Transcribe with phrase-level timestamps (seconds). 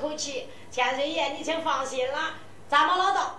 [0.00, 0.48] 口气。
[0.70, 2.34] 千岁爷，你请放心了，
[2.68, 3.35] 咱们老道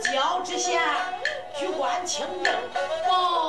[0.00, 0.80] 脚之下，
[1.56, 2.52] 举官清正，
[3.06, 3.43] 保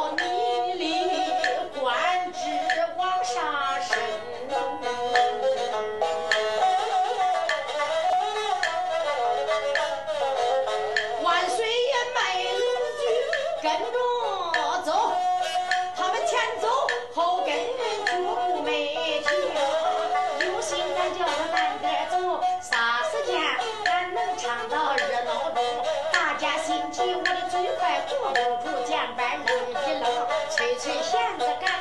[30.76, 31.75] 愣，吹吹弦子干干干，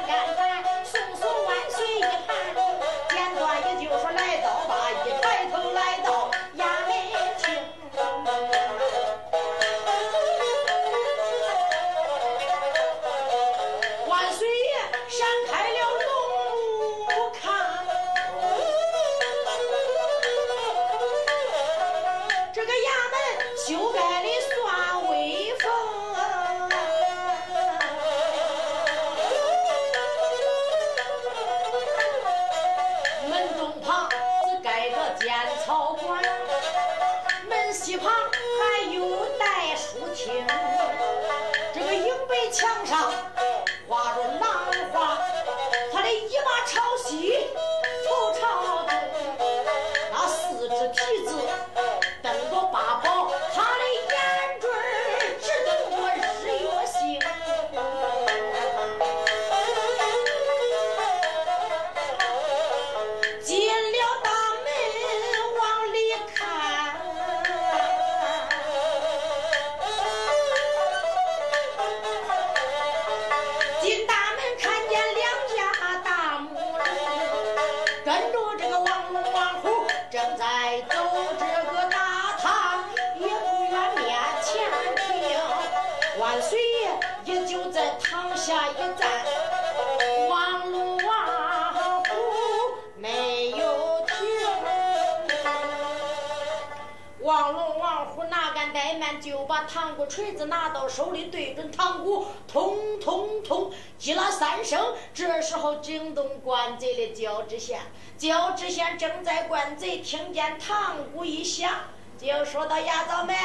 [100.06, 104.94] 锤子拿到手里，对准堂鼓，通通通击了三声。
[105.12, 107.80] 这时候惊动关贼的焦知县，
[108.16, 111.70] 焦知县正在关贼，听见堂鼓一响，
[112.18, 113.36] 就说到衙早们，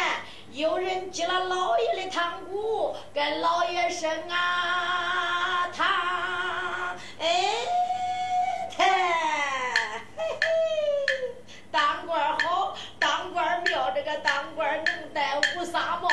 [0.51, 5.85] 有人击了老爷的堂鼓，跟老爷声啊堂，
[7.19, 7.55] 哎，
[8.77, 8.85] 嘿，嘿
[10.17, 10.47] 嘿。
[11.71, 16.09] 当官好，当官妙，这个当官能戴乌纱帽，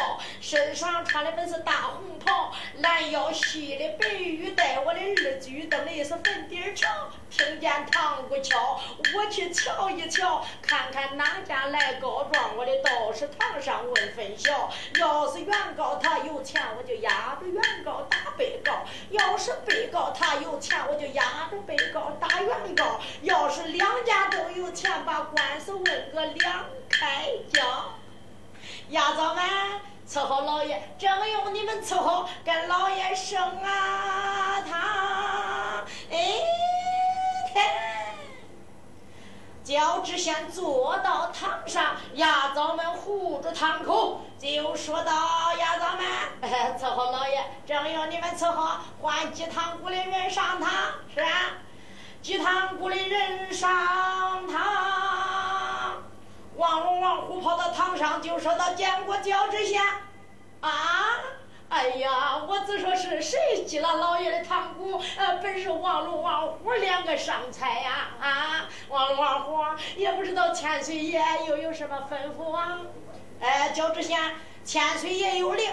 [0.46, 6.88] 身上穿的本是大红袍，拦腰系的白玉带，我的二举蹬的是粉底儿桥。
[7.28, 8.80] 听见堂鼓敲，
[9.16, 12.56] 我去瞧一瞧，看看哪家来告状。
[12.56, 14.70] 我的道士堂上问分晓，
[15.00, 27.60] 要是原告他有钱，我就压着原告打被告；要是被告他有钱，我就压着被告打原告；要是两家都有钱，把官司问个两开交。
[28.90, 29.44] 丫早们
[30.08, 36.16] 伺候老爷，正用你们伺候，跟老爷生啊他，哎，
[37.54, 37.60] 嘿。
[39.64, 45.12] 焦知县坐到堂上，牙枣们护住堂口，就说道
[45.58, 50.70] ：“牙枣们，伺候老爷，正用你们伺候，换鸡汤骨的人上堂，
[51.12, 51.50] 是啊，
[52.22, 53.68] 鸡汤骨的人上
[57.96, 59.82] 上，就说到：“见过焦知县
[60.60, 60.70] 啊，
[61.68, 65.00] 哎呀，我只说是谁击了老爷的堂鼓？
[65.16, 68.08] 呃，本是王龙王虎两个上菜呀！
[68.20, 69.58] 啊，王龙王虎
[69.96, 72.78] 也不知道千岁爷又有什么吩咐啊？
[73.40, 74.18] 哎，焦知县，
[74.64, 75.72] 千岁爷有令，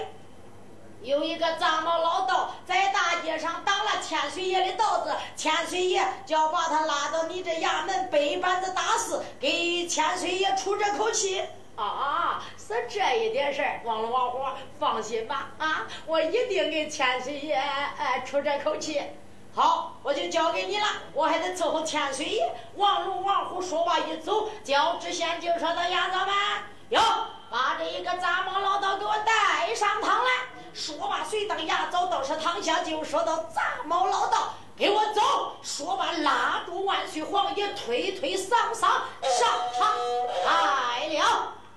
[1.01, 11.41] 有一个藏毛老道在大街上挡了千岁爷的道子，千岁爷就要把他拉到你这衙门背板子打死，给千岁爷出这口气。
[11.75, 14.39] 啊，是这一点事儿，王龙王虎，
[14.79, 19.01] 放心吧，啊，我一定给千岁爷哎出这口气。
[19.55, 22.55] 好，我就交给你了，我还得伺候千岁爷。
[22.75, 26.35] 王龙王虎说话一走，焦知县就说到衙长们，
[26.89, 27.01] 哟，
[27.49, 30.31] 把这一个杂毛老道给我带上堂来。
[30.73, 35.57] 说罢，随当衙走到是堂下，就说到杂毛老道，给我走。
[35.63, 38.89] 说罢，拉住万岁皇爷，推推搡搡上
[39.79, 39.95] 堂
[40.45, 41.53] 来了。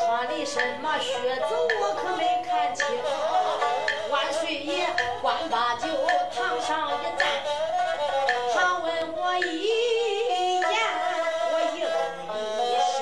[0.00, 2.86] 穿的什么靴子我可没看清。
[4.10, 4.88] 万岁爷
[5.20, 5.88] 官把酒
[6.34, 7.28] 堂上一站，
[8.54, 10.72] 他问我一言，
[11.52, 11.78] 我应
[12.56, 12.98] 一声。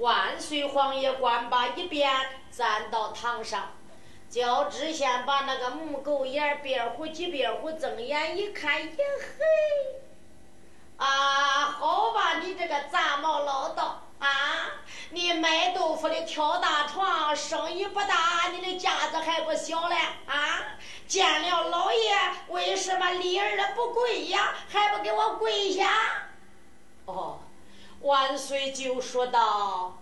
[0.00, 2.10] 万岁皇爷官把一边
[2.50, 3.70] 站到堂上，
[4.28, 8.98] 叫知县把那个木狗眼边乎几边乎睁眼一看，也嘿。
[11.80, 14.28] 好吧，你这个杂毛老道啊！
[15.12, 19.96] 你卖豆腐的挑大床，生意不大，你的架子还不小嘞
[20.26, 20.76] 啊！
[21.08, 22.14] 见了老爷，
[22.48, 24.54] 为什么立儿的不跪呀？
[24.68, 25.90] 还不给我跪下？
[27.06, 27.38] 哦，
[28.02, 29.98] 万岁就说道：“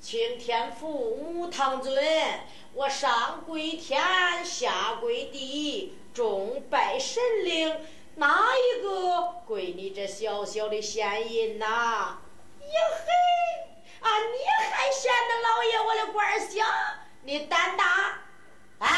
[0.00, 2.02] 青天父母堂尊，
[2.72, 4.00] 我上跪天，
[4.42, 7.76] 下跪地，众拜神灵。”
[8.20, 11.64] 哪一个归你这小小的县印呐？
[11.64, 12.18] 呀
[12.60, 13.06] 嘿！
[13.98, 16.62] 啊，你还嫌得老爷我的官小？
[17.22, 18.18] 你胆大
[18.78, 18.90] 啊！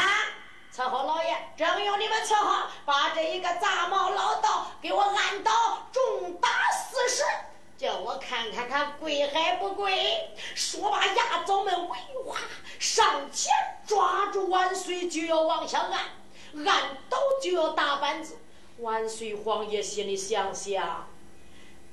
[0.75, 7.23] 伺候老爷，正用你们伺候，把这一个杂毛老道给我按倒重打四十，
[7.77, 10.35] 叫我看看他贵还不贵。
[10.53, 12.35] 说罢，牙枣们威哇
[12.77, 13.53] 上前
[13.87, 18.37] 抓住万岁，就要往下按，按倒就要打板子。
[18.79, 21.07] 万岁皇爷心里想想，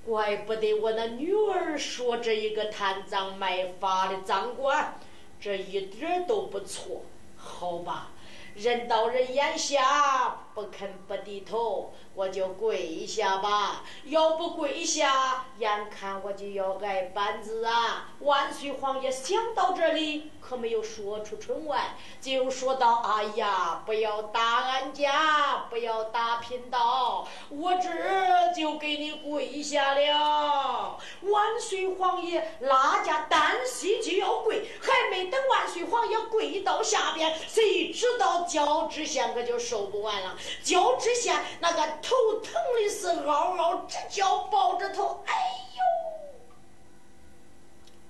[0.04, 4.98] 怪不得我那女儿说这一个贪赃卖法的赃官，
[5.40, 7.02] 这一点都不错。
[7.36, 8.10] 好吧。
[8.56, 13.84] 人到人眼下，不肯不低头，我就跪下吧。
[14.04, 18.08] 要不跪下，眼看我就要挨板子啊！
[18.20, 38.40] 万岁皇爷想到这里，可没有说出春外，就说道：“哎呀，不要打俺家，不要打贫道，我这就给你跪下了。”万岁皇爷拉家单膝就要跪，还没等万岁皇爷跪到下边，谁知道？
[38.50, 45.34] 焦知县可就受不完了，焦知县那个头疼的是嗷嗷直叫，抱着头，哎
[45.76, 45.82] 呦！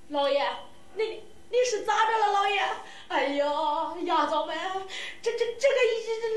[0.08, 0.44] 老爷，
[0.94, 2.60] 你你是咋着了，老爷？
[3.08, 3.44] 哎呀，
[4.04, 4.56] 丫头们，
[5.20, 5.74] 这这这个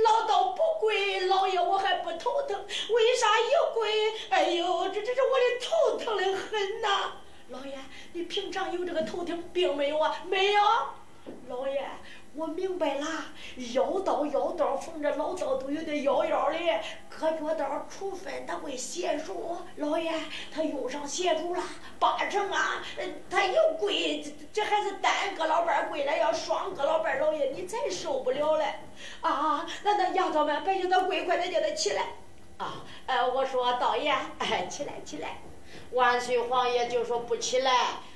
[0.04, 4.14] 老道不贵，老爷我还不头疼，为啥一贵？
[4.30, 7.14] 哎呦，这这这我的头疼的很呐！
[7.50, 7.78] 老爷，
[8.14, 10.24] 你平常有这个头疼病没有啊？
[10.26, 10.62] 没有，
[11.48, 11.88] 老爷。
[12.36, 13.06] 我明白了，
[13.74, 16.58] 腰刀腰刀缝着老道都有点腰腰的，
[17.08, 19.56] 割脚刀除分他会血数。
[19.75, 20.12] 老爷，
[20.52, 21.62] 他用上血数了，
[22.00, 22.82] 八成啊，
[23.30, 28.66] 他又跪，这这还是单个老伴跪了，要双个老伴老爷你才受不了嘞。
[29.22, 32.02] 啊，那那丫头们，别叫他跪，快点叫他起来。
[32.58, 35.38] 啊，呃，我说道爷，哎，起来起来。
[35.92, 37.72] 万岁皇爷就说不起来。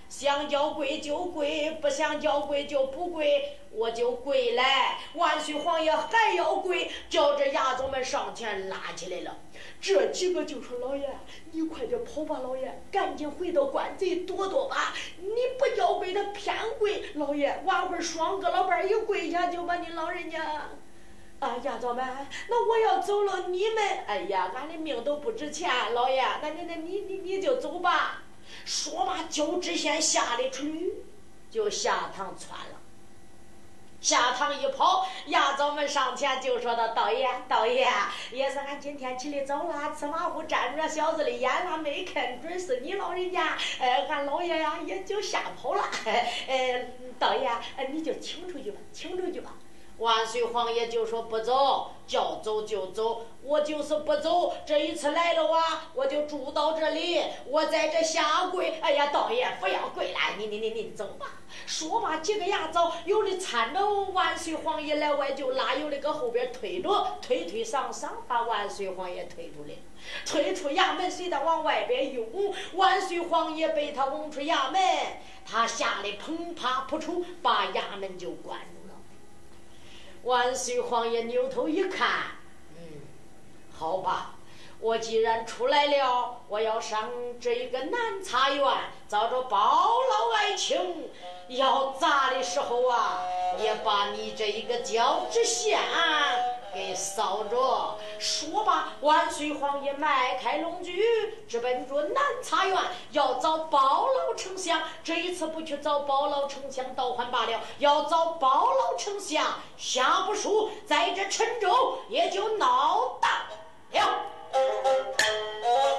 [0.09, 4.97] 想叫跪就跪，不想叫跪就不跪，我就跪来。
[5.15, 9.37] 万岁皇爷还要跪，叫这衙总们上前拉起来了。
[9.81, 11.07] 这几个就说：“老爷，
[11.51, 14.93] 你快点跑吧，老爷，赶紧回到官贼躲躲吧。
[15.19, 17.03] 你不叫跪，他偏跪。
[17.15, 20.69] 老爷，晚会双个老伴一跪下，就把你老人家……
[21.39, 22.03] 啊，丫头们，
[22.49, 23.83] 那我要走了，你们……
[24.07, 28.23] 哎呀，俺的命都不值钱，老爷，那那那你你你就走吧。”
[28.65, 30.93] 说罢，焦知县下的出驴，
[31.49, 32.77] 就下堂窜了。
[33.99, 37.87] 下堂一跑，衙早们上前就说道：“道爷，道爷，
[38.31, 43.57] 也是俺今天起的早了，吃马虎沾着小子的眼了，没看准是你老人家。
[43.79, 45.83] 呃，俺老爷呀，也就吓跑了。
[46.47, 46.85] 呃，
[47.17, 47.49] 道爷，
[47.91, 49.53] 你就请出去吧，请出去吧。”
[49.97, 53.25] 万岁皇爷就说不走，叫走就走。
[53.41, 58.79] 我就是不走，这一次来了哇，我就住到这里，我在这下跪。
[58.81, 61.25] 哎呀，道爷不要跪了，你你你你走吧。
[61.65, 69.75] 说罢，几个牙枣有的搀着万岁皇爷来外就拉，有的搁后边推着，推推搡搡把万岁皇爷推出来，
[70.25, 72.53] 推出衙门，随他往外边涌。
[72.73, 74.79] 万岁皇爷被他拱出衙门，
[75.43, 78.76] 他吓得砰啪扑出，把衙门就关住。
[80.27, 82.09] 万岁皇爷扭头一看，
[82.77, 82.99] 嗯，
[83.71, 84.35] 好吧，
[84.79, 87.09] 我既然出来了，我要上
[87.41, 88.63] 这一个南茶园，
[89.09, 91.09] 找着包老爱卿，
[91.47, 93.23] 要砸的时候啊，
[93.59, 95.79] 也把你这一个交知县。
[96.73, 101.03] 给扫着，说罢，万岁皇爷迈开龙驹，
[101.49, 102.77] 直奔着南茶园，
[103.11, 104.83] 要找包老丞相。
[105.03, 109.43] 这一次不去找包老丞相倒换罢了，要找包老丞相
[109.75, 114.36] 下不输，在这陈州也就闹大了。
[114.53, 114.95] 这个万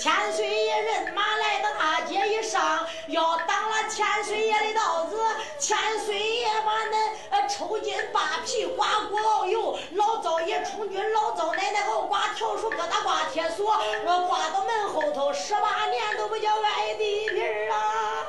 [0.00, 5.20] 千岁爷人马来到大街一上，要挡了千岁爷的道子。
[5.58, 18.26] 千岁爷把那呃抽筋扒皮刮骨熬油，老灶爷冲军，老灶奶奶熬挂条书疙瘩挂铁锁，说挂到门后头十八年都不叫挨地皮儿啊！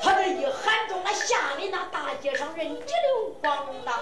[0.00, 3.92] 他这一喊中了，吓得那大街上人一溜光的。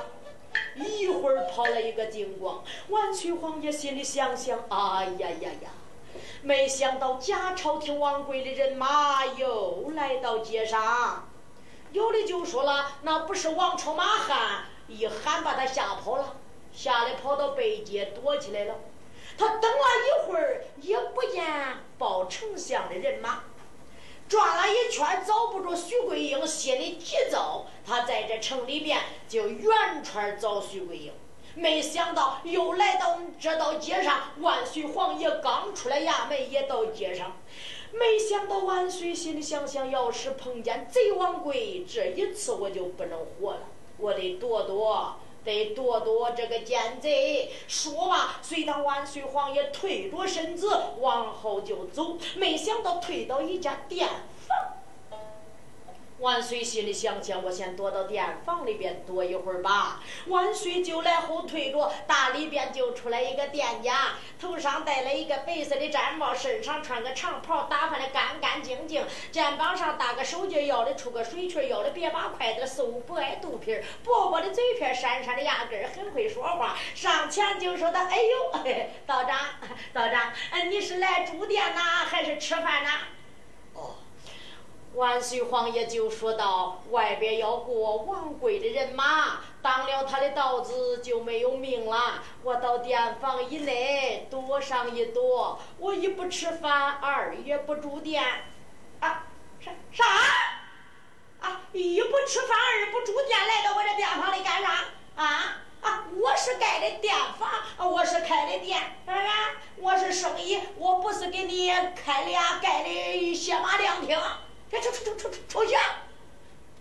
[0.75, 5.71] 一会儿跑了一个金光，万岁皇爷心里想想：哎呀呀呀！
[6.43, 11.29] 没想到假朝廷王贵的人马又来到街上，
[11.93, 16.37] 有的就说了，那不是王朝马汉，一喊把他吓跑了，
[16.73, 18.75] 吓得跑到北街躲起来了。
[19.37, 21.45] 他等了一会儿，也不见
[21.99, 23.45] 报丞相的人马，
[24.29, 31.13] 转了一圈找不着徐桂英，心里急躁，他在这城里边就远串找徐桂英。
[31.55, 37.37] 没想到又来到这道街上，万岁皇爷刚出来衙门，也到街上。
[37.93, 43.61] 没想到万岁心里想想，要是碰见贼王贵，这一次我就不能活了，
[43.99, 47.53] 我得躲躲，得躲躲这个奸贼。
[47.69, 54.09] 说罢，随当万岁皇爷退着身子往后就走，没想到退到一家店
[54.49, 54.74] 房。
[56.25, 60.03] 万岁心里想想，我先躲到店房里边躲一会儿吧。
[60.29, 76.75] 万岁就来后退着，大里边就出来一个店家，头上戴了一个白色的毡帽，身上穿个长袍，打扮的干干净净，肩膀上搭个手巾，腰里出个水裙，腰里别把筷子，瘦不挨肚皮薄薄的嘴片，闪闪的牙根很会说话。
[76.95, 78.63] 上前就说的：“哎呦，
[79.05, 79.39] 道长，
[79.93, 80.33] 道长，
[80.71, 82.91] 你是来住店呐，还是吃饭呐？”
[84.95, 92.23] 万岁皇爷就说道：“外边要过王贵的人马，挡了他的道子就没有命了。
[92.45, 98.23] 我到店房以内躲上一躲，我一不吃饭，二也不住店。
[99.01, 99.27] 啊，
[99.61, 100.05] 啥啥？
[101.41, 104.85] 啊，一不吃饭，二不住店，来到我这店房里干啥？
[105.17, 106.05] 啊啊！
[106.17, 109.15] 我是盖的店房，我是开的店，啊？
[109.77, 114.17] 我是生意，我不是给你开俩盖的歇马凉亭。”
[114.71, 115.75] 出出出出出出去！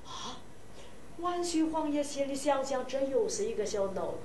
[0.06, 0.40] 啊！
[1.20, 4.22] 万岁皇爷心里想想，这又是一个小闹钟，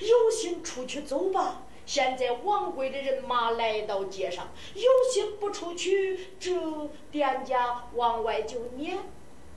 [0.00, 1.62] 有心出去走吧。
[1.86, 6.52] 现在王贵的人马来到街上，有心不出去，这
[7.10, 8.98] 店家往外就撵。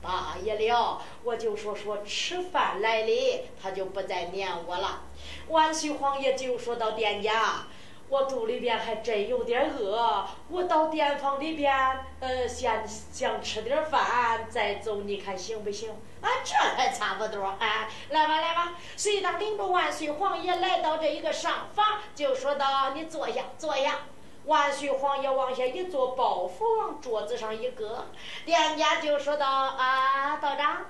[0.02, 5.04] 大爷了，我就说说吃饭来了，他就不再撵我了。
[5.48, 7.66] 万岁皇爷就说到店家。
[8.08, 11.74] 我肚里边还真有点饿，我到店房里边，
[12.20, 15.90] 呃，先想吃点饭再走，你看行不行？
[16.20, 18.74] 啊，这还差不多，哎，来吧来吧。
[18.96, 24.00] 随当领着万岁皇爷来到这一个上房，就说道：“你坐下，坐下。”
[24.46, 28.06] 万岁皇爷往下一坐，包袱往桌子上一搁，
[28.44, 30.84] 店家就说道：“啊，道长，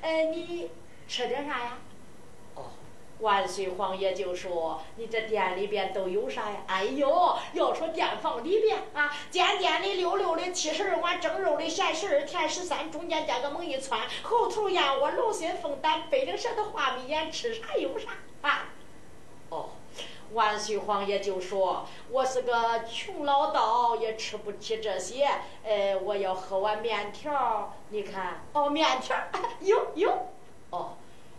[0.00, 0.70] 呃，你
[1.08, 1.78] 吃点啥呀？”
[3.20, 6.56] 万岁皇爷就说：“你这店里边都有啥呀？
[6.66, 18.10] 哎呦，要说店房里边啊，尖尖的、溜溜的、七十二碗蒸肉的、咸十二、甜十三，中间加个猛一窜，后头燕窝、龙心凤胆、北岭舌的、画眉眼，吃啥有啥
[18.42, 18.66] 啊？”
[19.48, 19.70] 哦，
[20.32, 25.26] 万岁皇爷就说：“我是个穷老道，也吃不起这些。
[25.64, 29.16] 呃，我要喝碗面条，你看，哦，面条，
[29.60, 30.12] 有有，”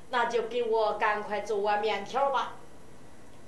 [0.10, 2.54] 那就给我赶快做碗面条吧，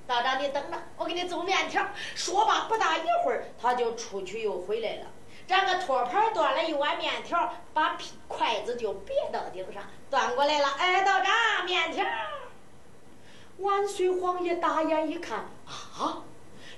[0.06, 1.86] 道长你等着，我给你做面条。
[2.14, 5.06] 说吧，不大一会儿，他就出去又回来了。
[5.46, 7.96] 这个托盘端了一碗面条，把
[8.28, 10.68] 筷子就别到顶上，端过来了。
[10.78, 12.04] 哎，道长，面条。
[13.58, 16.22] 万岁皇爷大眼一看，啊，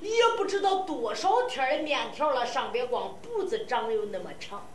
[0.01, 4.67] 也不知道多少天的面条了，上边光脖子长有那么长。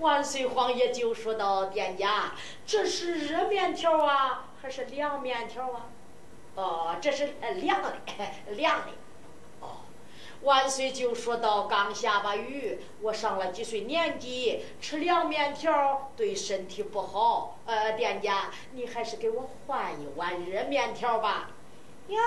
[0.00, 2.32] 万岁皇爷就说到：“店家，
[2.66, 5.86] 这是热面条啊，还是凉面条啊？”
[6.56, 7.96] 哦，这是凉的，
[8.56, 8.86] 凉的。
[9.60, 9.82] 哦，
[10.42, 17.58] 万岁就说到：“刚下把雨，我上了几岁年纪，吃凉面条对身体不好。
[17.66, 21.50] 呃，店家，你还是给我换一碗热面条吧。”
[22.08, 22.18] 呀，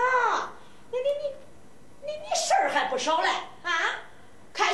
[0.91, 3.27] 你你你，你你事儿还不少嘞
[3.63, 3.71] 啊！
[4.53, 4.73] 看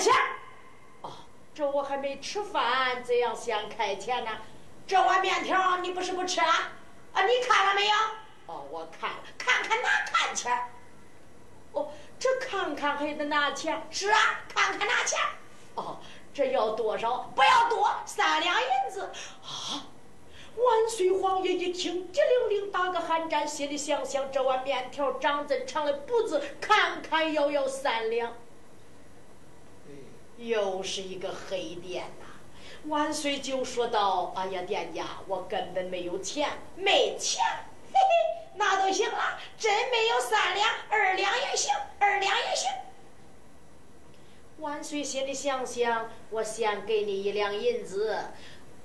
[1.60, 4.32] 这我还没吃饭，怎样想开钱呢？
[4.88, 6.72] 这碗面条你不是不吃啊？
[7.12, 7.94] 啊，你看了没有？
[8.46, 10.58] 哦，我看了，看看哪看钱？
[11.74, 13.86] 哦，这看看还得拿钱？
[13.92, 15.20] 是啊，看看拿钱。
[15.76, 16.00] 哦，
[16.34, 17.30] 这要多少？
[17.36, 19.12] 不要多，三两银子。
[19.44, 19.84] 啊！
[20.56, 28.34] 万岁皇爷一听，激灵灵打个寒战，心里想想，这碗面条长真长的不子，看看要要三两。
[30.40, 32.26] 又是一个黑店呐！
[32.86, 36.48] 万岁就说道：“哎呀，店家，我根本没有钱，
[36.78, 37.44] 没钱，
[37.92, 42.72] 嘿嘿，那都行了，真没有三两，二两也行，二两也行。”
[44.60, 48.18] 万岁心里想想，我先给你一两银子，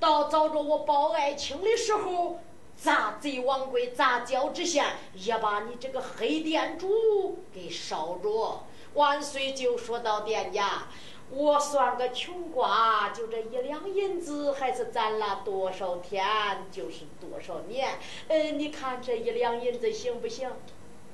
[0.00, 2.40] 到找着我包爱卿的时候，
[2.76, 8.64] 砸贼王贵，砸脚之线，也把你这个黑店主给烧着。
[8.94, 10.88] 万岁就说到：“店家。”
[11.34, 16.24] 我算个穷瓜，就这一两银子，还是攒了多少天，
[16.70, 17.98] 就是多少年。
[18.28, 20.48] 呃，你看这一两银子行不行？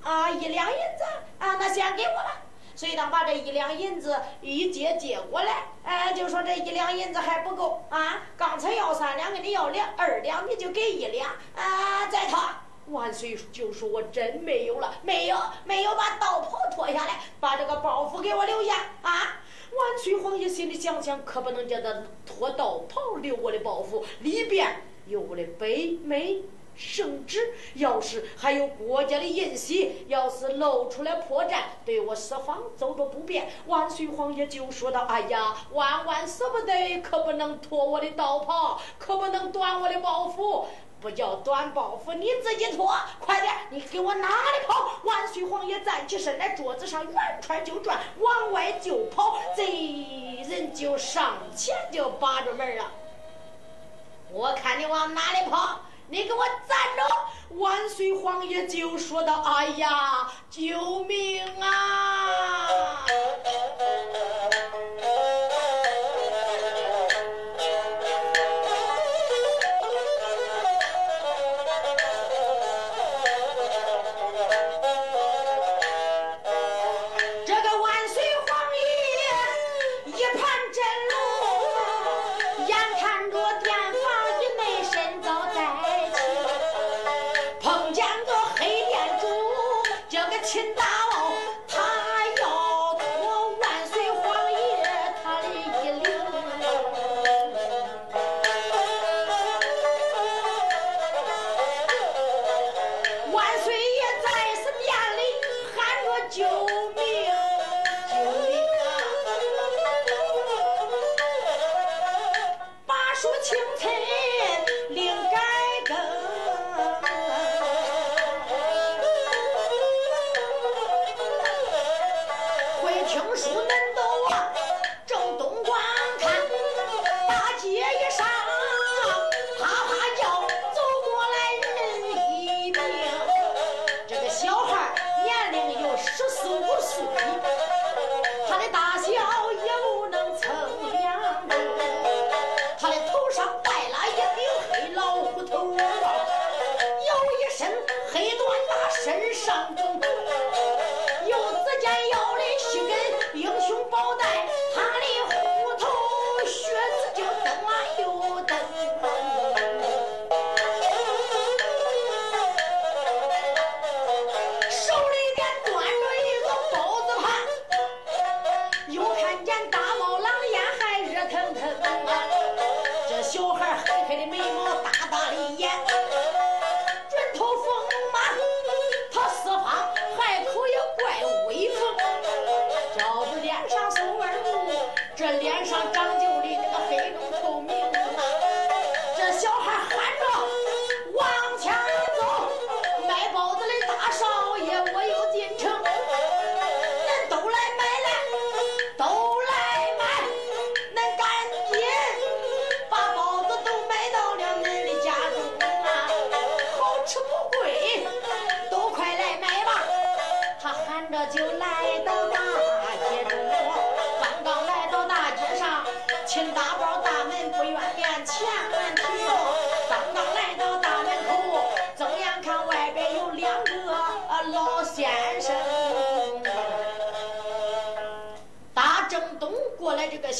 [0.02, 1.04] 啊，一两银子
[1.38, 2.42] 啊，那先给我吧。
[2.76, 8.22] 所以当把这一两银子一接接过来，哎，就说这一两银子还不够啊。
[8.36, 12.06] 刚才要三两，给你要两二两，你就给一两啊。
[12.08, 12.40] 再掏，
[12.88, 19.38] 万岁就说我真没有了，没有，没有，把道袍脱下来，把这个包袱给我留下啊。
[19.72, 26.42] 万岁皇爷心里想想，可不能叫他脱道袍留我的包袱，里边有我的北美
[26.76, 33.48] 圣旨，要是还有国家的印玺，要是露出来破绽，对我四方走着不便。
[33.66, 40.64] 万岁皇爷就说道：“哎呀，万万舍不得，可不能脱我的道袍，可不能断我的包袱。”
[41.00, 43.54] 不叫短包袱，你自己脱，快点！
[43.70, 45.00] 你给我哪里跑？
[45.04, 49.38] 万岁皇爷站起身来，桌子上圆穿就转，往外就跑。
[49.56, 52.84] 贼人就上前就把着门了。
[54.30, 55.80] 我看你往哪里跑？
[56.08, 57.56] 你给我站着！
[57.56, 63.06] 万岁皇爷就说道：“哎呀，救命啊！”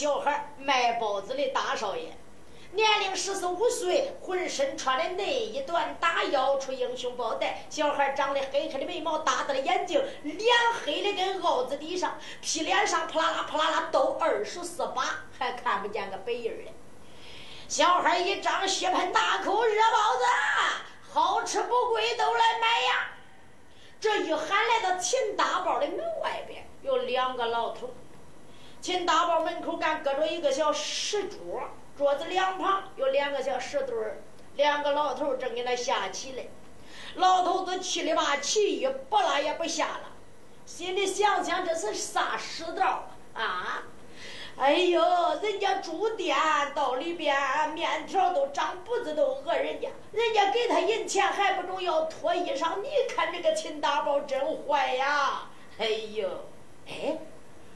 [0.00, 2.16] 小孩卖包子的大少爷。
[2.72, 7.66] 年龄十四五岁，浑身穿的内衣短，打腰出英雄包带。
[7.68, 10.40] 小孩长得黑黑的眉毛，大大的眼睛，脸
[10.86, 15.04] 黑的跟凹子底上，皮脸上扑啦啦扑啦啦都二十四八，
[15.38, 16.72] 还看不见个白印儿嘞。
[17.68, 20.24] 小孩一张血盆大口，热包子，
[21.12, 23.10] 好吃不贵，都来买呀！
[24.00, 27.90] 这一喊来到秦大宝的门外边，有两个老头。
[28.80, 31.70] 秦大宝门口干搁着一个小石桌。
[31.98, 34.22] 桌子两旁有两个小石墩儿，
[34.56, 36.48] 两个老头正给那下棋嘞。
[37.16, 40.12] 老头子气里把棋一不拉也不下了，
[40.64, 43.82] 心里想想这是啥世道啊？
[44.56, 45.02] 哎呦，
[45.42, 46.36] 人家住店
[46.74, 47.34] 到里边
[47.74, 52.80] 面条都长脖子都讹人家，人家给他银钱还不中要脱衣裳。
[52.80, 55.48] 你看这个秦大宝真坏呀！
[55.78, 56.28] 哎呦，
[56.86, 57.18] 哎，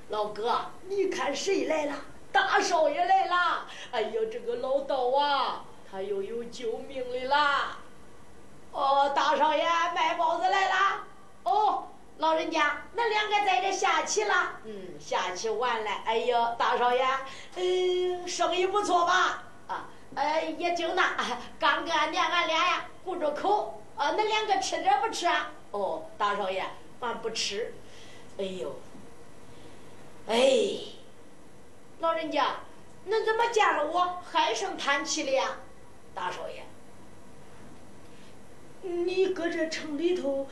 [0.08, 1.94] 老哥，你看谁来了？
[2.30, 3.66] 大少爷来了！
[3.92, 7.78] 哎呦，这个老道啊，他又有救命的啦！
[8.72, 9.64] 哦，大少爷
[9.94, 11.04] 卖包子来啦！
[11.44, 11.84] 哦，
[12.18, 14.34] 老人家，那两个在这下棋了？
[14.64, 15.90] 嗯，下棋完了。
[16.04, 17.06] 哎呦，大少爷，
[17.56, 19.44] 嗯，生意不错吧？
[19.68, 21.14] 啊，哎，也就那，
[21.58, 23.80] 刚跟俺娘俺俩呀顾着口。
[23.96, 25.52] 啊，那两个吃点不吃啊？
[25.70, 26.64] 哦，大少爷，
[27.00, 27.72] 俺不吃。
[28.38, 28.74] 哎呦，
[30.28, 30.78] 哎。
[32.00, 32.56] 老人家，
[33.08, 35.58] 恁怎么见了我唉声叹气的呀？
[36.14, 36.64] 大少爷，
[38.82, 40.46] 你搁这城里头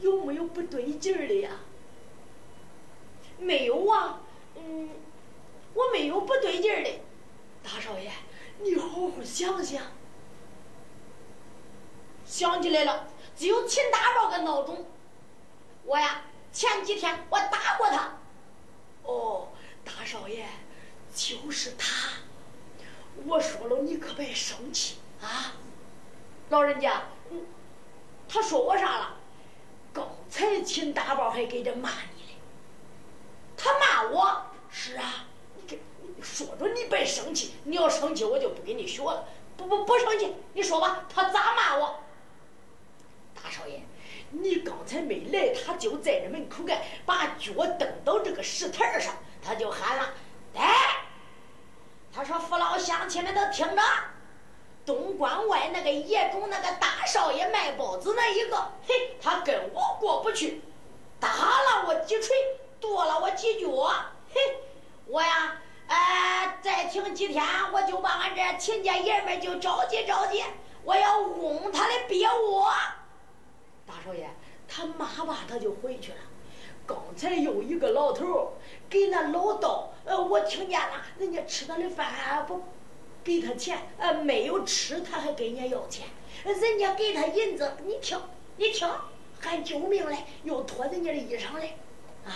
[0.00, 1.50] 有没有不对劲儿的呀？
[3.38, 4.20] 没有啊，
[4.56, 4.90] 嗯，
[5.72, 7.00] 我没有不对劲儿的。
[7.62, 8.10] 大少爷，
[8.60, 9.82] 你好好想想。
[12.26, 14.84] 想起来了，只有秦大宝个闹钟。
[15.84, 18.17] 我呀，前几天我打过他。
[19.08, 19.48] 哦，
[19.84, 20.46] 大少爷。
[21.14, 22.10] 就是他，
[23.24, 25.54] 我说了，你可别生气啊！
[26.50, 27.02] 老人家，
[28.28, 29.16] 他说我啥了？
[29.92, 32.36] 刚才秦大宝还给这骂你嘞。
[33.56, 34.42] 他骂我？
[34.70, 35.80] 是啊，你给
[36.22, 39.26] 说着你别生气，你要生气我就不跟你学了。
[39.56, 42.00] 不不不生气，你说吧，他咋骂我？
[43.42, 43.82] 大少爷，
[44.30, 50.14] 你刚才没来，他就在这门口干，把脚蹬到这个石台上，他就喊了，
[50.54, 50.64] 哎。
[52.10, 53.82] 他说：“父老乡亲们都听着，
[54.84, 58.56] 东关外那个野种那个大少爷卖包子那一个，
[58.88, 60.62] 嘿，他跟我过不去，
[61.20, 62.34] 打了我几锤，
[62.80, 63.68] 跺了我几脚，
[64.34, 64.40] 嘿，
[65.06, 70.42] 我呀，哎，再停几天，我就把俺这秦家爷们就召集召集，
[70.82, 72.68] 我要嗡他的鳖窝。
[74.08, 74.26] 少爷，
[74.66, 76.18] 他骂完他就回去了。
[76.86, 78.54] 刚才有一个老头
[78.88, 82.62] 给那老道。”呃，我听见了，人家吃他的饭不
[83.22, 86.06] 给他钱，呃，没有吃他还跟人家要钱，
[86.44, 88.18] 人家给他银子，你听，
[88.56, 88.88] 你听，
[89.38, 91.76] 喊救命嘞，又脱人家的衣裳嘞，
[92.24, 92.32] 啊！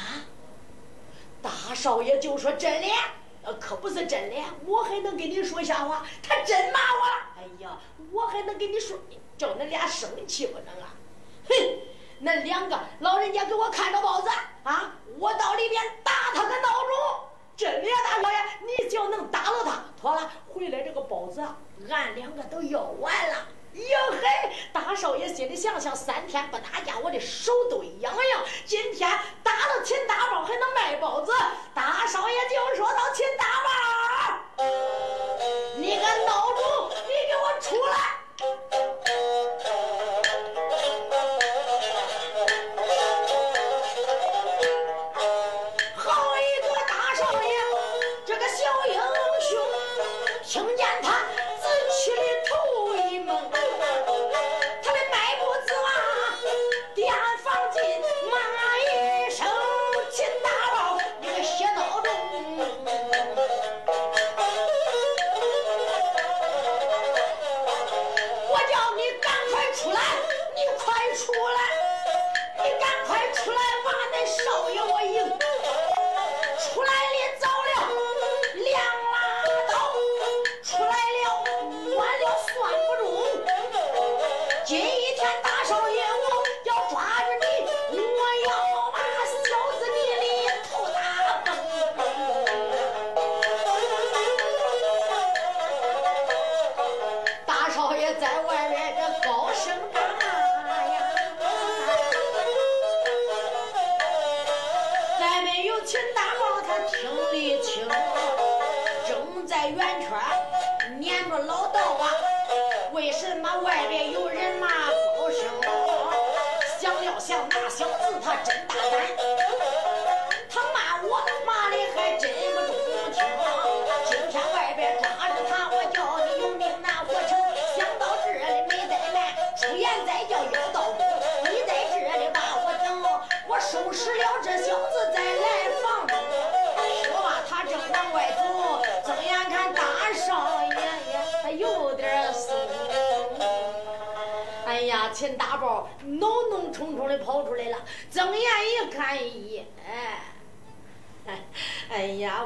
[1.41, 2.89] 大少爷就说真的，
[3.43, 7.81] 呃，可不是真的，我还能跟你说瞎话，他真骂我了，哎呀，
[8.13, 8.99] 我还能跟你说，
[9.39, 10.95] 叫那俩生气不能啊？
[11.49, 11.79] 哼，
[12.21, 14.29] 那两个老人家给我看着包子
[14.65, 17.29] 啊，我到里边打他个闹钟。
[17.55, 21.41] 真的呀，大少爷，你就能打了他，妥了，回来这个包子，
[21.91, 23.47] 俺两个都要完了。
[23.75, 28.43] 哟嘿，大少爷心里想想，三天不打架，我的手都痒痒。
[28.65, 31.33] 今天打了秦大宝，还能卖包子。
[31.75, 34.65] 大少爷就说到秦大宝，
[35.77, 36.27] 你个孬
[36.57, 37.97] 种，你给我出来！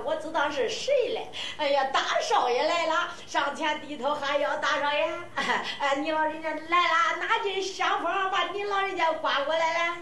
[0.04, 1.20] 我知道是谁了。
[1.58, 5.08] 哎呀，大少爷来了，上前低头喊要大少爷。
[5.80, 9.96] 哎，你老人家来了，拿进香风把你老人家刮过来了。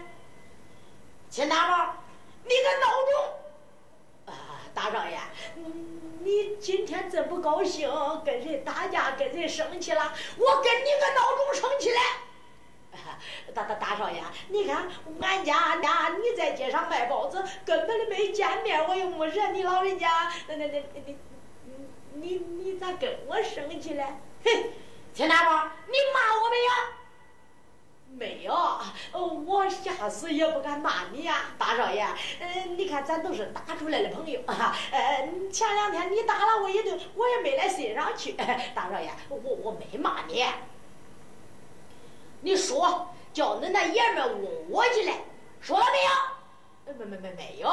[1.29, 1.93] 秦大宝，
[2.43, 4.33] 你个孬种！
[4.33, 4.33] 啊，
[4.73, 5.19] 大少爷，
[6.19, 7.89] 你今天真不高兴，
[8.25, 10.13] 跟谁打架，跟谁生气了？
[10.37, 11.99] 我跟你个孬种生气了。
[13.53, 14.87] 大大大少爷，你看
[15.21, 21.17] 俺家俺家你在街上卖包子，根本就没见面，我又没惹你老人家，那那那你
[22.13, 24.05] 你你咋跟我生气了？
[24.43, 24.49] 哼，
[25.13, 26.71] 秦大宝，你骂我没有？
[28.17, 28.53] 没有，
[29.45, 32.07] 我下死也不敢骂你呀，大少爷。
[32.39, 34.73] 嗯，你看咱都是打出来的朋友啊。
[34.91, 38.31] 呃，前两天你打了我一顿，我也没来心上去。
[38.73, 40.45] 大少爷，我我没骂你。
[42.45, 45.13] 你说，叫恁那爷们问我去了，
[45.59, 46.93] 说了没有？
[46.93, 47.67] 没没没没有，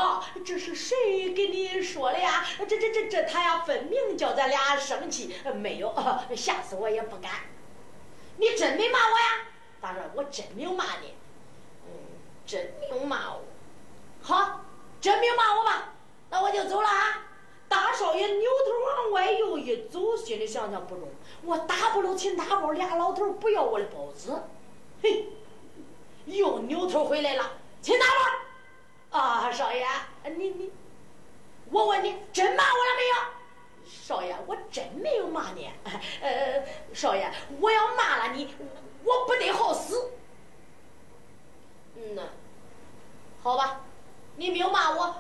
[0.46, 2.42] 这是谁给你说的呀？
[2.58, 5.36] 这这这这他呀，分明叫咱俩生气。
[5.56, 5.94] 没有，
[6.34, 7.32] 下次我也不敢。
[8.38, 9.44] 你真没骂我呀？
[9.78, 11.12] 大人，我真没有骂你，
[11.86, 11.92] 嗯，
[12.46, 13.42] 真没有骂我。
[14.22, 14.62] 好，
[15.02, 15.92] 真没有骂我吧？
[16.30, 17.26] 那我就走了啊！
[17.68, 21.10] 大少爷扭头往外又一走，心里想想不中，
[21.44, 24.42] 我打不了秦大宝，俩老头不要我的包子，
[25.02, 25.26] 嘿，
[26.26, 27.50] 又扭头回来了。
[27.80, 28.06] 秦大
[29.10, 29.84] 宝，啊，少爷，
[30.36, 30.72] 你你，
[31.72, 33.14] 我问你，真骂我了没有？
[33.90, 35.68] 少爷，我真没有骂你。
[36.20, 37.28] 呃，少爷，
[37.60, 38.54] 我要骂了你。
[39.04, 40.12] 我不得好死，
[41.96, 42.22] 嗯呐，
[43.42, 43.80] 好吧，
[44.36, 45.16] 你没有骂我，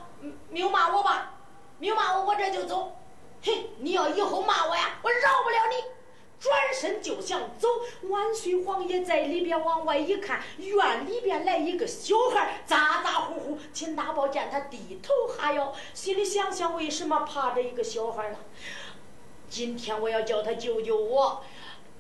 [0.48, 1.32] 没有骂我吧？
[1.80, 2.96] 没有骂我，我这就走。
[3.42, 6.01] 嘿，你要以后骂我呀，我饶不了你。
[6.42, 7.68] 转身就想走，
[8.08, 13.58] 万岁皇爷在里边往外一看，院里边来一个小孩，咋咋呼呼。
[13.72, 18.38] 秦大宝见他低头哈腰，心里想想，为什么怕这一个小孩呢？
[19.48, 21.44] 今天我要叫他救救我。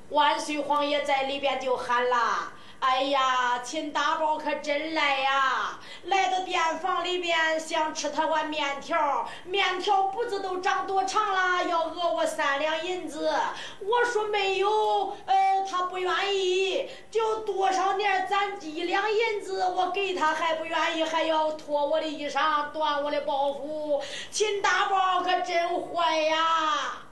[0.08, 5.78] 万岁皇爷在里边就喊啦：“哎呀，秦大宝可真来呀！
[6.06, 13.32] 来到店房里边，想吃他碗面条，面条不知都长多长了，要讹我三两银子。
[13.78, 24.02] 我说没有，呃，他不愿意，就多少年攒一两银子，我给他还不愿意，还要脱我的衣裳，断我的包袱。
[24.32, 27.04] 秦大宝可真坏呀！”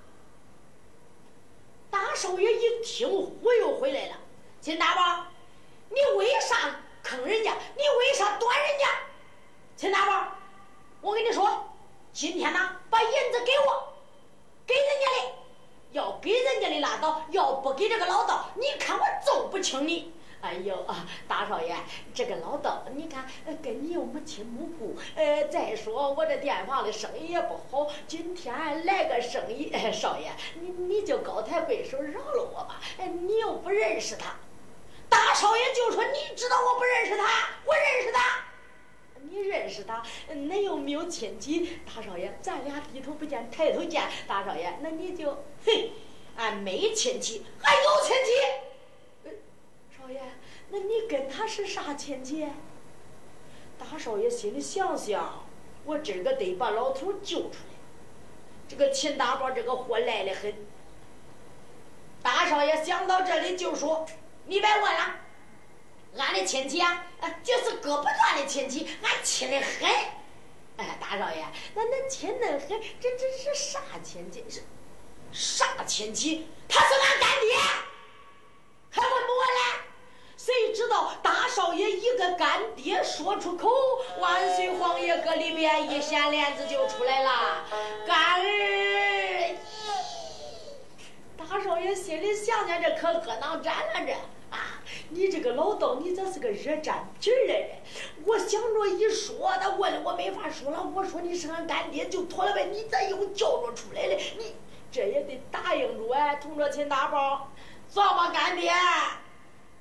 [1.88, 4.14] 大少爷一听，忽悠回来了。
[4.60, 5.24] 秦大宝，
[5.90, 7.52] 你为啥坑人家？
[7.76, 8.86] 你为啥端人家？
[9.76, 10.32] 陈大宝，
[11.00, 11.64] 我跟你说，
[12.12, 13.92] 今天呢，把银子给我，
[14.64, 15.34] 给人家的，
[15.90, 20.12] 要给人家的拉倒，要不给这个老道，你看我揍不轻你。
[20.42, 21.74] 哎呦啊，大少爷，
[22.14, 23.26] 这个老道，你看
[23.60, 24.96] 跟你又没亲没故。
[25.16, 32.80] 呃，再说我这店房的生意也不好，今天来个生意，少爷，你你就高抬贵手饶了我吧。
[33.04, 34.36] 你又不认识他，
[35.10, 38.44] 大少爷就说你知道我不认识他，我认识他。
[39.22, 40.02] 你认识他，
[40.32, 41.78] 恁又没有亲戚。
[41.86, 44.02] 大少爷，咱俩低头不见抬头见。
[44.26, 45.92] 大少爷，那你就，嘿，
[46.36, 49.36] 俺没亲戚，还有亲戚。
[49.96, 50.20] 少爷，
[50.70, 52.48] 那你跟他是啥亲戚？
[53.78, 55.46] 大少爷心里想想，
[55.84, 57.76] 我这个得把老头救出来。
[58.68, 60.54] 这个秦大宝这个货赖得很。
[62.22, 64.06] 大少爷想到这里就说
[64.46, 65.14] ：“你别问了，
[66.18, 67.04] 俺的亲戚啊，
[67.42, 69.88] 就是割不断的亲戚，俺亲的很。”
[70.76, 74.42] 哎，大少爷，那恁亲得很，这这是啥亲戚？
[74.50, 74.62] 是
[75.32, 76.48] 啥亲戚？
[76.68, 77.56] 他是俺干爹，
[78.90, 79.84] 还问不问了？
[80.38, 83.68] 谁知道大少爷一个干爹说出口，
[84.20, 87.66] 万岁皇爷搁里边一掀帘子就出来了。
[88.06, 89.56] 干儿，
[91.50, 94.12] 大少爷心里想想，这可恶囊战了这
[94.56, 94.80] 啊！
[95.08, 97.70] 你这个老道，你这是个热占皮的人。
[98.24, 100.80] 我想着一说，他问了我没法说了。
[100.94, 102.66] 我说你是俺干爹，就妥了呗。
[102.66, 104.16] 你咋又叫着出来了？
[104.38, 104.54] 你
[104.92, 107.50] 这也得答应着哎同着秦大宝，
[107.88, 108.72] 走吧，干爹。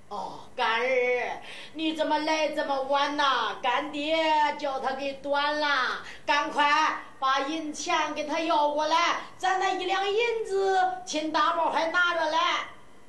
[0.08, 1.42] 哦，干儿，
[1.74, 3.58] 你怎么来这么晚呐？
[3.62, 4.18] 干爹
[4.58, 9.22] 叫他给端了，赶快把银钱给他要过来。
[9.38, 12.38] 咱那一两银子，秦大宝还拿着嘞。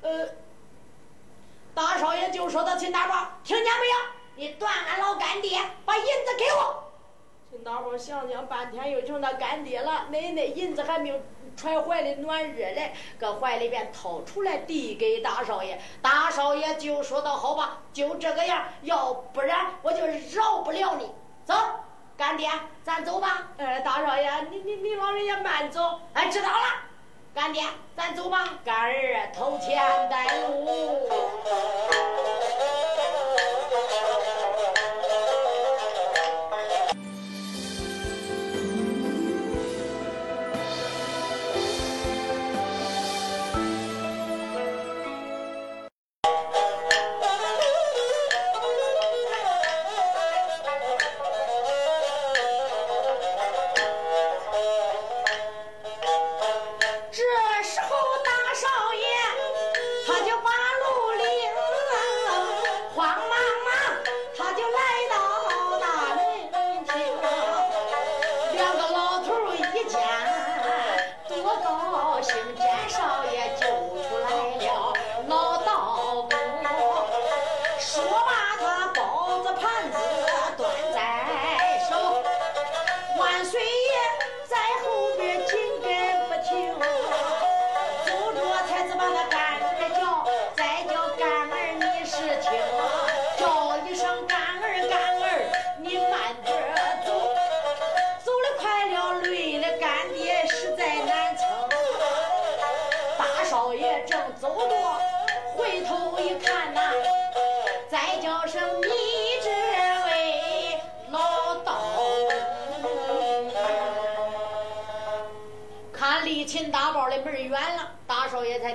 [0.01, 0.29] 呃，
[1.73, 3.95] 大少爷就说到秦大宝，听见没有？
[4.35, 6.83] 你断俺老干爹，把银子给我。
[7.49, 10.07] 秦大宝想想半天，又成他干爹了。
[10.09, 11.19] 奶奶银子还没有。
[11.57, 15.79] 揣怀里暖热嘞，搁怀里边掏出来递给大少爷。
[16.01, 21.11] 大少爷就说道：“好吧，就这个样，要不然我就饶不了你。
[21.43, 21.53] 走，
[22.21, 22.47] 干爹，
[22.83, 25.99] 咱走吧。”呃，大少爷，你你你老人家慢走。
[26.13, 26.65] 哎，知道了，
[27.33, 27.63] 干爹，
[27.97, 28.47] 咱走吧。
[28.63, 31.09] 干儿投钱带路。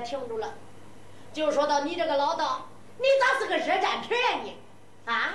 [0.02, 0.54] 停住了
[1.32, 2.68] 就说到你这个老道，
[2.98, 4.56] 你咋是个热战皮呀你？
[5.04, 5.34] 啊！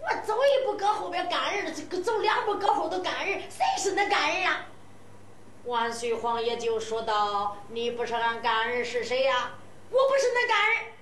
[0.00, 1.70] 我走一步搁后边干儿，
[2.02, 4.66] 走两步搁后头干儿，谁是那干儿啊？
[5.64, 9.52] 万岁皇爷就说道：“你不是俺干儿是谁呀？
[9.90, 10.92] 我不是那干儿，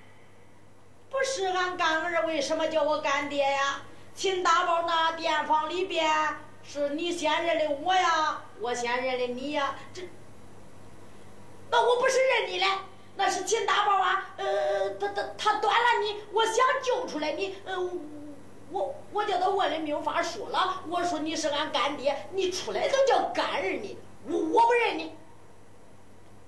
[1.09, 3.80] 不是俺干儿，为什么叫我干爹呀？
[4.14, 6.07] 秦大宝那店房里边
[6.62, 10.03] 是你先认的我呀，我先认的你呀，这
[11.71, 12.66] 那我不是认你嘞？”
[13.16, 17.77] 那是秦大宝啊，呃，他他他断了你，我想救出来你，呃，
[18.71, 25.12] 我我叫他问了没有法说了，我说你是俺干爹，你出来都叫干儿你，我我不认你。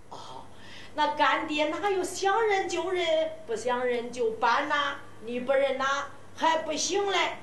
[0.09, 0.47] 哦，
[0.95, 4.97] 那干爹哪有想认就认，不想认就搬呐？
[5.25, 6.07] 你不认呐，
[6.37, 7.37] 还不行嘞。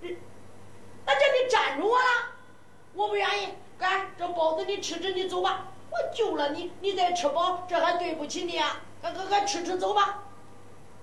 [0.00, 2.04] 那叫你站住我了，
[2.94, 5.66] 我不愿意，干这包子你吃着，你走吧。
[5.90, 8.82] 我救了你，你再吃饱，这还对不起你啊！
[9.00, 10.24] 快快快吃吃走吧。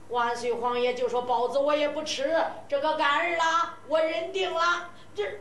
[0.09, 4.91] 万岁皇爷就说包子我也不吃，这个干儿啦，我认定了。
[5.15, 5.39] 这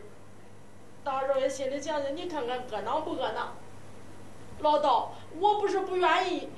[1.03, 3.55] 大少爷心里想想，你看看恶囊不恶囊？
[4.61, 6.49] 老道，我不是不愿意，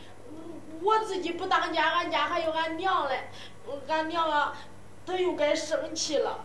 [0.83, 3.29] 我自己不当家，俺家还有俺娘嘞。
[3.89, 4.57] 俺娘啊，
[5.05, 6.45] 她又该生气了。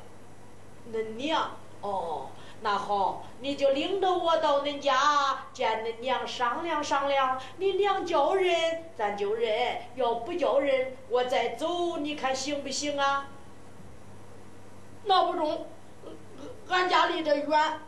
[0.91, 2.29] 恁娘，哦。
[2.63, 7.41] 那好，你就领着我到恁家见恁娘商量商量。
[7.57, 13.29] 你娘叫人，咱就认；要不叫人，我再走，你看行不行啊？
[15.05, 15.65] 那不中，
[16.69, 17.79] 俺家离这远。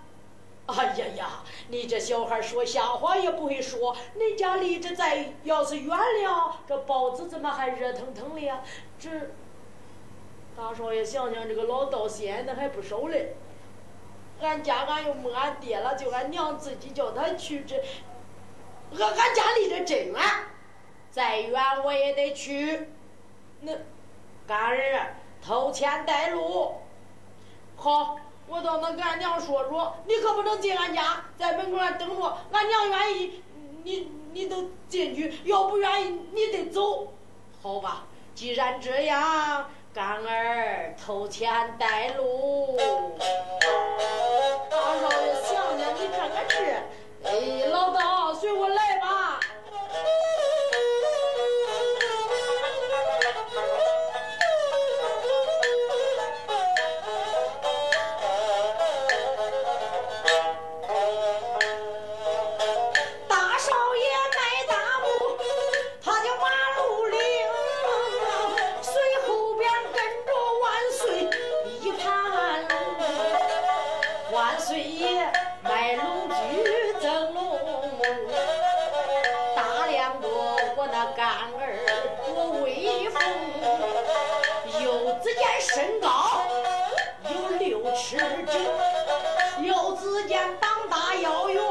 [0.66, 3.96] 哎呀呀，你这小孩说瞎话也不会说。
[4.18, 8.64] 恁家离这再要是远了，这包子怎么还热腾腾的呀？
[8.98, 9.10] 这
[10.58, 13.36] 大少爷想想，这个老道现在还不少嘞。
[14.44, 17.76] 俺家俺又没俺爹了，就俺娘自己叫他去这。
[18.92, 20.22] 俺俺家离这真远，
[21.10, 22.90] 再远我也得去。
[23.62, 23.72] 那
[24.46, 26.76] 干儿偷钱带路。
[27.76, 28.18] 好，
[28.48, 32.38] 我到那跟俺娘说说，你可不能进俺家，在门口上等着。
[32.52, 33.44] 俺娘愿意，
[33.84, 37.14] 你你都进去；要不愿意，你得走。
[37.62, 39.70] 好吧，既然这样。
[39.94, 42.76] 干儿偷钱带路，
[44.68, 46.56] 大少爷想想，你看看这，
[47.30, 49.40] 哎，老道，随我来吧。
[85.64, 86.10] 身高
[87.34, 91.64] 有六尺九，又只见膀大腰圆，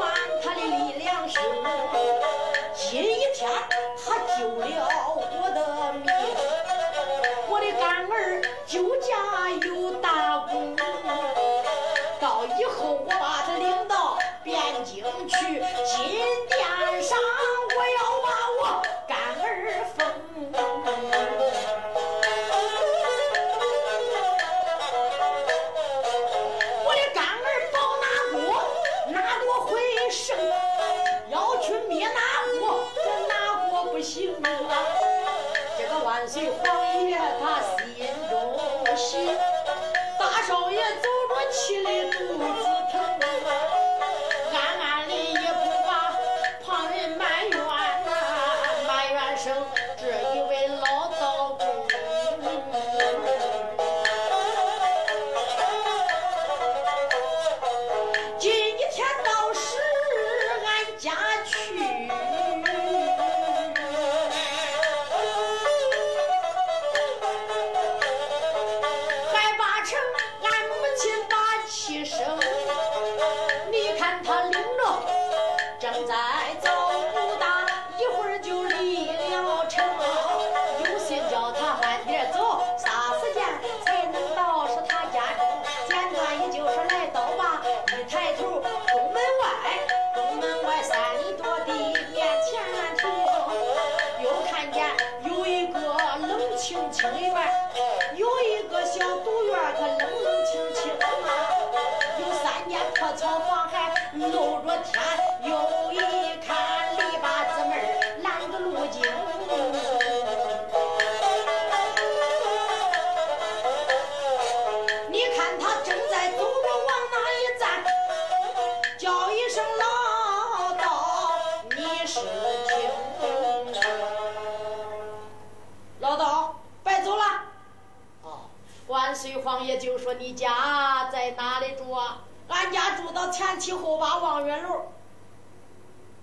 [133.63, 134.91] 七后八望远楼。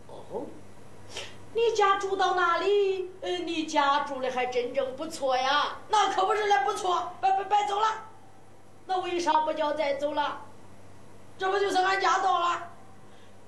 [0.09, 0.45] 哦，
[1.55, 3.11] 你家住到哪里？
[3.23, 5.79] 呃，你家住的还真正不错呀。
[5.89, 7.87] 那可不是嘞不错，别别别走了。
[8.85, 10.43] 那为啥不叫再走了？
[11.39, 12.69] 这不就是俺家到了？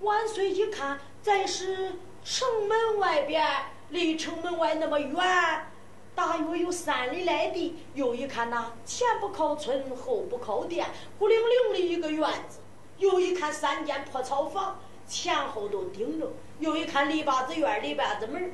[0.01, 3.47] 万岁一看，咱是城门外边，
[3.91, 5.67] 离城门外那么远，
[6.15, 7.77] 大约有三里来地。
[7.93, 10.87] 又一看呐，前不靠村，后不靠店，
[11.19, 12.61] 孤零零的一个院子。
[13.03, 14.79] 又一看三间破草房，
[15.09, 16.31] 前后都顶着。
[16.61, 18.53] 又一看篱笆子院，篱笆子门。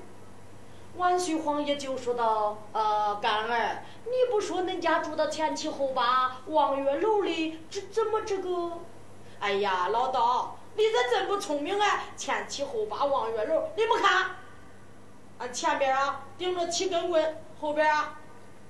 [0.96, 8.78] 万岁皇爷就说道：“呃，干儿，你不说恁家住到前七后八望月楼里，这怎么这个？
[9.38, 12.04] 哎呀，老道，你这真不聪明啊！
[12.16, 14.30] 前七后八望月楼，你不看？
[15.38, 18.18] 啊，前边啊顶着七根棍，后边啊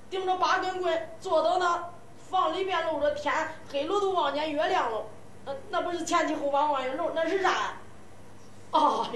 [0.09, 1.93] 顶着八根棍，坐到那
[2.29, 3.33] 房里边露着天，
[3.71, 5.05] 黑了都望见月亮了。
[5.45, 7.49] 那那不是前七后八望月楼，那是啥？
[7.49, 7.77] 呀
[8.73, 9.09] 呀！”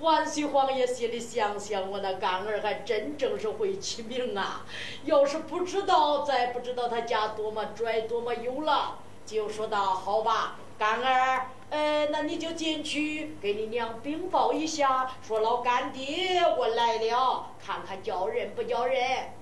[0.00, 4.66] 万岁皇爷心里想想，我那干儿还真正是会起名啊！
[5.04, 19.32] 要是不知道，再不知道他家多么拽，多么有了，就说道：“好吧，干儿，呃，那你就进去给你娘禀报一下，说老干爹我来了，看看叫人不叫人。”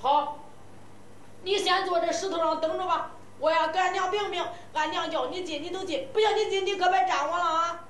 [0.00, 0.38] 好，
[1.42, 3.10] 你先坐这石头上等着吧，
[3.40, 7.84] 我要给俺娘禀禀，俺娘叫你进你都进，不叫你进你可别站我了啊！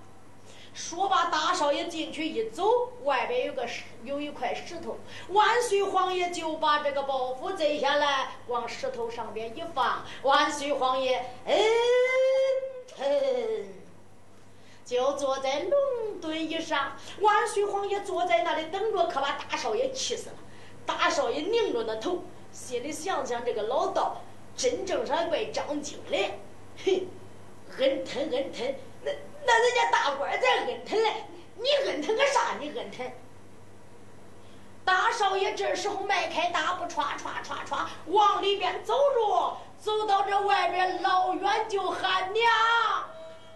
[0.74, 4.98] 说罢，大少爷进去一走，外边有个石，有一块石头。
[5.30, 10.04] 万岁皇爷就把这个包袱摘下来，往石头上边一放。
[10.22, 11.56] 万岁皇爷，嗯，
[14.84, 16.92] 就坐在龙墩椅上。
[17.20, 20.36] 万岁皇爷坐在那里等着，可把大少爷气死了。
[20.86, 22.22] 大少爷拧着那头，
[22.52, 24.22] 心里想想：这个老道
[24.58, 26.32] 真正是怪张经理，
[26.84, 27.06] 哼，
[27.78, 28.74] 恩疼恩疼。
[29.04, 29.12] 那
[29.46, 32.56] 那人家大官在恩疼嘞，你恩疼个啥？
[32.58, 33.08] 你恩疼？
[34.84, 42.52] 大少爷这时候迈开大步，歘歘歘歘往里边走着，走到这外边老远就喊娘，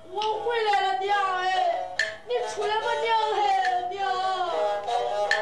[0.09, 1.97] 我回来了，娘哎，
[2.29, 5.42] 你出来吧，娘哎，娘。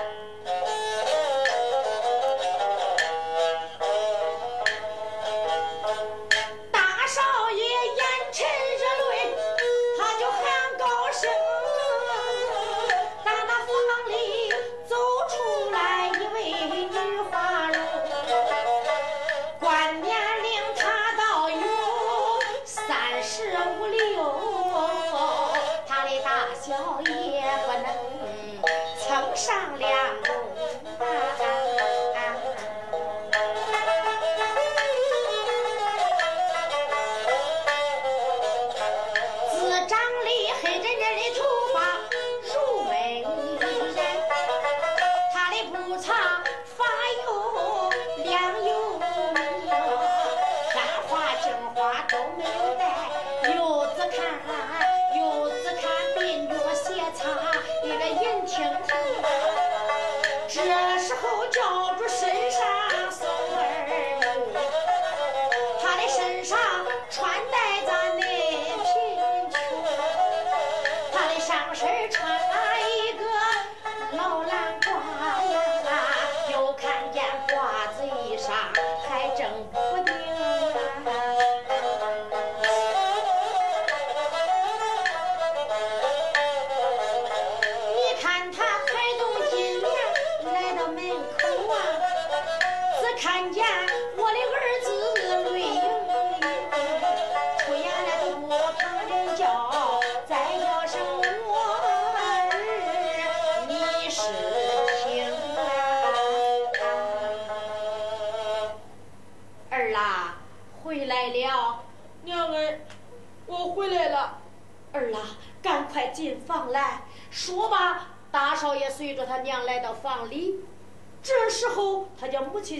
[57.12, 57.28] 擦
[57.82, 58.88] 一个阴天空，
[60.48, 60.62] 这
[60.98, 62.39] 时候叫住谁？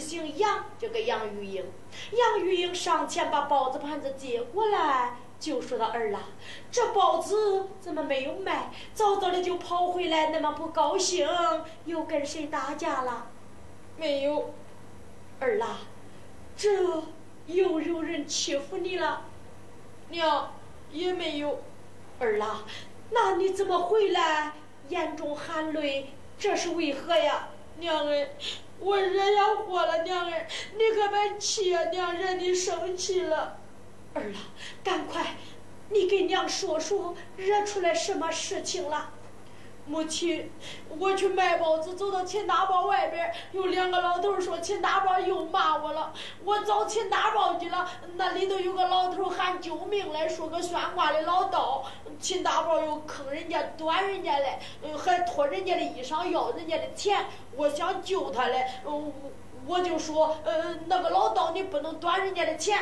[0.01, 1.64] 姓杨，就给杨玉英。
[2.12, 6.23] 杨玉英上前把包子盘子接过来，就说：“他儿啊，
[6.71, 8.71] 这包子怎么没有卖？
[8.95, 11.29] 早早的就跑回来，那么不高兴，
[11.85, 13.29] 又跟谁打架了
[13.97, 14.55] ？”“没有，
[15.39, 15.81] 儿啊，
[16.57, 16.68] 这
[17.47, 19.23] 又有人欺负你了
[20.11, 20.55] ？”“娘，
[20.91, 21.62] 也没有。
[22.18, 22.64] ”“儿啊，
[23.11, 24.53] 那你怎么回来？
[24.91, 27.49] 眼中含泪，这是为何呀
[27.80, 28.28] ？”“娘哎。”
[28.82, 31.84] 我惹下祸了，娘儿，你可别气啊！
[31.91, 33.59] 娘惹你生气了。
[34.14, 34.49] 儿啊，
[34.82, 35.36] 赶快，
[35.91, 39.11] 你给娘说说，惹出来什么事情了？
[39.87, 40.51] 母亲，
[40.99, 46.12] 我去卖包子，走到秦大宝外边，有两个老头说秦大宝又骂我了。
[46.45, 51.85] 我找秦大宝去了，那里头有个老头喊救命来说个算卦的老道。
[52.20, 54.61] 秦大宝又坑人家，端人家来，
[54.97, 57.26] 还脱人家的衣裳要人家的钱。
[57.57, 58.66] 我想救他嘞，
[59.66, 62.78] 我就说，呃，那个老道你不能端人家的钱。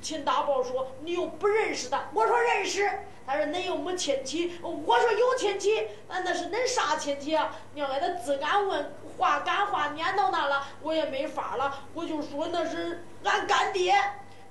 [0.00, 2.90] 秦大宝说你又不认识他，我说认识。
[3.26, 7.54] 他说恁又没亲戚，我说有亲戚，那那是恁啥亲戚啊？
[7.74, 13.94] 娘哎，他自敢问，话赶话撵到那了，我也没法了，我就说那是俺干爹。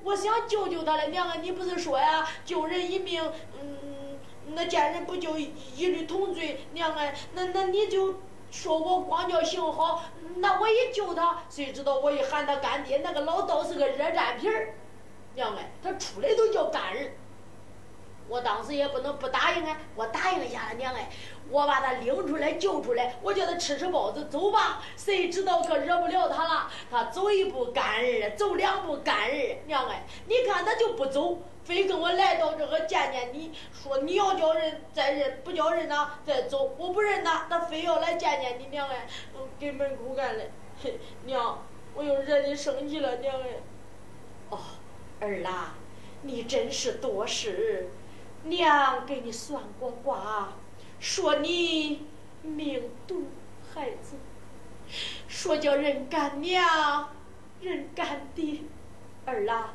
[0.03, 3.19] 我想救救他了，娘哎，你不是说呀，救人一命，
[3.59, 4.19] 嗯，
[4.49, 6.67] 那见人不救一律同罪。
[6.73, 8.17] 娘哎，那那你就
[8.51, 10.03] 说我光叫行好，
[10.35, 14.75] 那我一救他，谁知道我一喊他干爹，那个老道是个热粘皮儿。
[15.38, 17.11] 娘哎，他出来都叫干人。
[18.27, 19.77] 我当时也不能不答应啊！
[19.95, 21.07] 我答应一下，娘哎，
[21.49, 24.83] 我把他领出来救出来，我叫他吃吃包子走吧。
[24.97, 29.57] 谁知道可惹不了他了，他走一步干儿，走两步干儿。
[29.67, 36.75] 娘哎，你看他就不走，非跟我来到这个见见你，说你要叫人再认，不叫人呐再走。
[36.79, 39.07] 我不认他，他非要来见见你娘哎，
[39.59, 40.51] 给门口干嘞。
[41.25, 41.63] 娘，
[41.93, 43.47] 我又惹你生气了，娘哎。
[44.49, 44.59] 哦，
[45.20, 45.76] 儿啦，
[46.22, 47.89] 你真是多事。
[48.43, 50.53] 娘给你算过卦，
[50.99, 52.05] 说你
[52.43, 53.26] 命独
[53.74, 54.15] 孩子，
[55.28, 57.09] 说叫人干娘，
[57.59, 58.59] 人干爹，
[59.26, 59.74] 儿啊，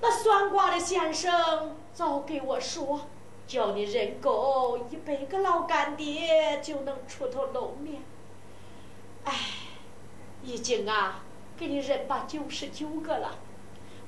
[0.00, 3.06] 那算卦的先生早给我说，
[3.46, 8.02] 叫你认够一百个老干爹就能出头露面。
[9.24, 9.34] 哎，
[10.42, 11.22] 已经啊，
[11.56, 13.38] 给你认把九十九个了，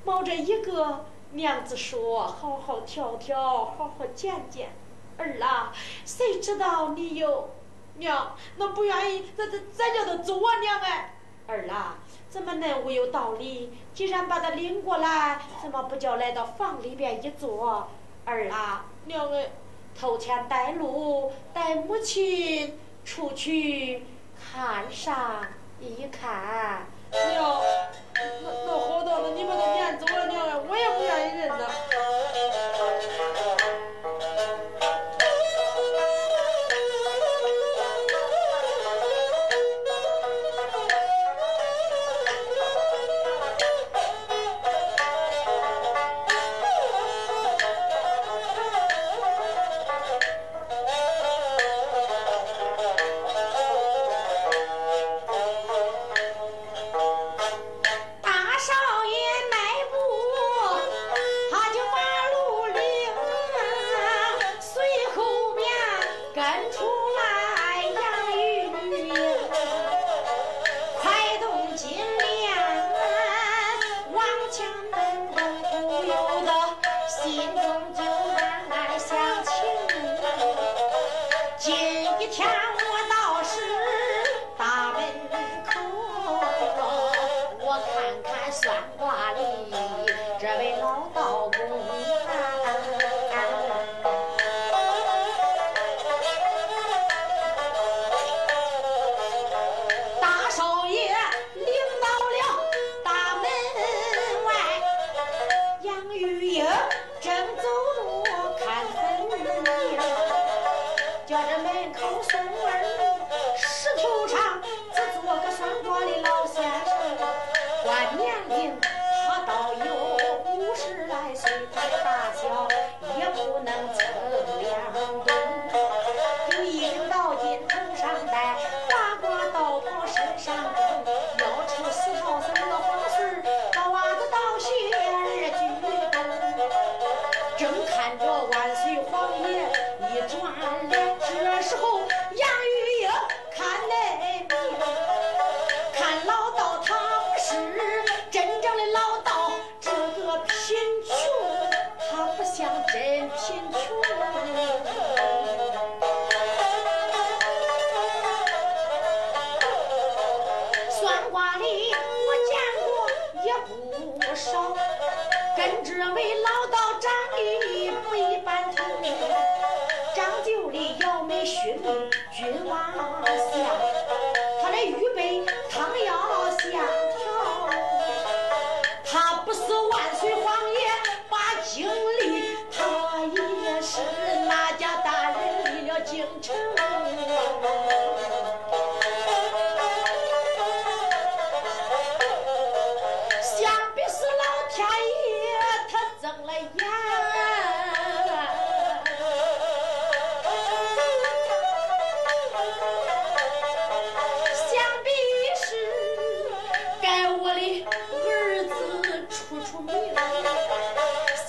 [0.04, 1.06] 冒着一个。
[1.32, 4.68] 娘子说：“好好挑挑，好好见见。”
[5.18, 5.72] 儿啊，
[6.04, 7.50] 谁知道你有
[7.96, 10.60] 娘那不愿意，咱咱咱叫他走啊！
[10.60, 11.14] 娘哎，
[11.48, 11.98] 儿啊，
[12.28, 13.76] 怎么能无有道理？
[13.92, 17.88] 既然把他领过来，怎么不叫来到房里边一坐？
[18.24, 19.50] 儿啊，娘哎，
[19.98, 24.06] 头前带路，带母亲出去
[24.52, 25.44] 看上
[25.80, 26.86] 一看。
[27.10, 27.60] 娘，
[28.14, 31.48] 那那好到了，你把他撵走了，娘啊，我也不愿意认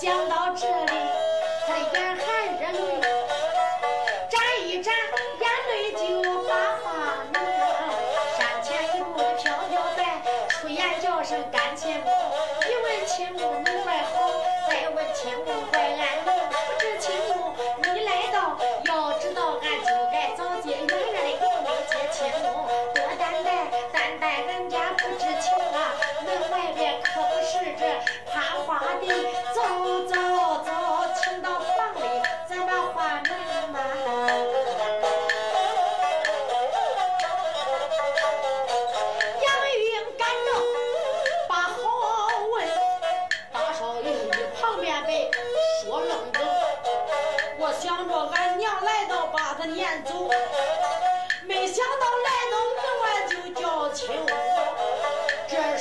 [0.06, 0.92] 想到这里，
[1.66, 2.26] 他眼含
[2.60, 3.00] 热泪，
[4.30, 6.86] 眨一眨眼泪就把话
[7.32, 7.40] 流。
[8.38, 12.12] 山前一路飘飘带，出言叫声干亲公。
[12.12, 14.30] 一问亲公能怪好，
[14.68, 16.30] 再问亲公怪俺不
[16.78, 17.52] 知亲公
[17.82, 21.40] 你来到，要知道俺就该早接远远的迎
[21.90, 22.68] 接亲公。
[22.94, 24.85] 多担待，担待人家。
[25.40, 25.92] 请啊！
[26.24, 27.84] 门外边可不是这
[28.32, 28.34] 攀
[28.64, 29.06] 花的，
[29.54, 29.60] 走
[30.06, 30.14] 走
[30.64, 30.70] 走，
[31.14, 32.00] 请到房里，
[32.48, 33.30] 咱把花弄
[33.70, 33.76] 满。
[39.42, 40.48] 杨玉英赶着
[41.48, 41.74] 把好
[42.52, 42.54] 问，
[43.52, 43.54] 大
[44.00, 44.02] 一
[44.58, 44.86] 旁边
[45.82, 46.10] 说愣。
[47.58, 50.30] 我想着俺娘来到，把她撵走。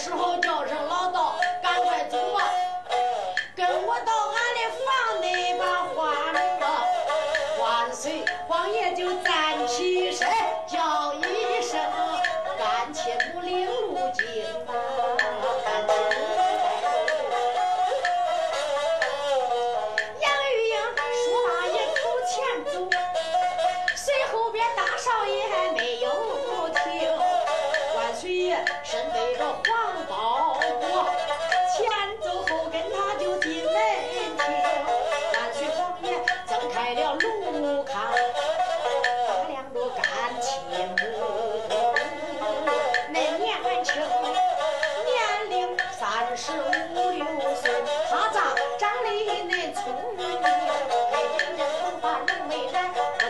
[0.05, 0.94] 时候叫上了。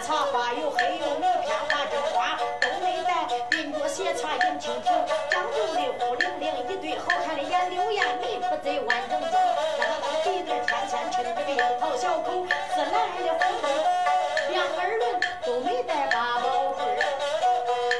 [0.05, 2.37] 茶花有黑有墨片花着花。
[2.61, 9.31] 都没带并着鞋擦眼蜻蜓张绣的孤零零一对好看的眼柳眼眉不对万人憎
[9.79, 16.87] 那个那个鼻子尖尖趁着个樱桃小口似男人的魂两耳轮都没带八宝棍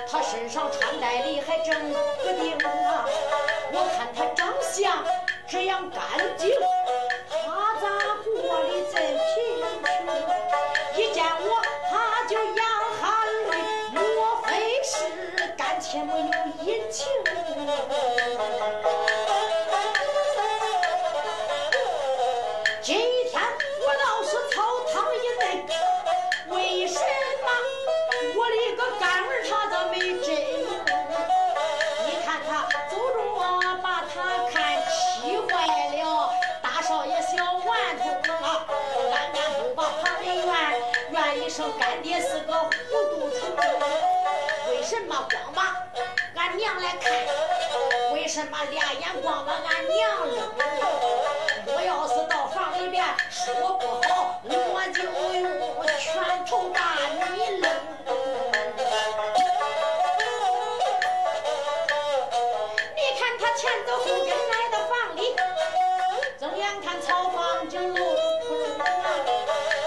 [0.07, 2.53] 他身上穿戴的还真不定
[2.85, 3.05] 啊。
[3.73, 5.03] 我看他长相
[5.47, 6.01] 这样干
[6.37, 6.51] 净
[15.95, 16.25] 也没有
[16.65, 17.07] 隐情
[22.81, 22.97] 今
[23.31, 23.41] 天
[23.79, 25.73] 我倒是操他一顿
[26.49, 27.47] 为什么
[28.35, 30.35] 我的个干儿他咋没真
[32.05, 34.15] 你看他走着啊把他
[34.51, 35.65] 看气坏
[35.95, 36.29] 了。
[36.61, 38.67] 大少爷小顽童啊
[39.13, 40.45] 俺干不把他的怨
[41.11, 42.69] 怨一声干爹是个虎
[45.24, 45.59] 光把
[46.36, 47.11] 俺娘来看？
[48.13, 50.38] 为什么俩眼光把俺娘扔？
[51.68, 56.80] 我要是到房里边说不好，我就用拳头把
[57.11, 57.20] 你
[57.59, 57.63] 扔。
[62.95, 65.36] 你看他前走后跟来到房里，
[66.39, 68.01] 睁眼看草房就露出
[68.41, 68.84] 窟窿啊。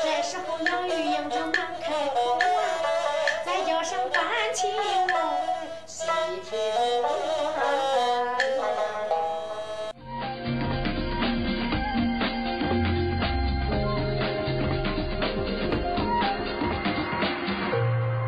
[0.02, 2.42] 这时候杨玉英正忙开口啊，
[3.44, 4.72] 再叫声关起。
[6.50, 7.07] Música